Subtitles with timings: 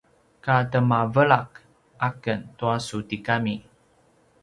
[0.43, 1.51] ka temavelak
[2.07, 3.55] aken tua su tigami